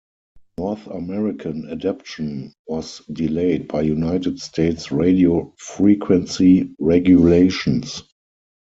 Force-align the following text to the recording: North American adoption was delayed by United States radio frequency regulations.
North 0.57 0.87
American 0.87 1.69
adoption 1.69 2.53
was 2.67 3.05
delayed 3.13 3.67
by 3.67 3.83
United 3.83 4.39
States 4.41 4.91
radio 4.91 5.53
frequency 5.59 6.73
regulations. 6.79 8.01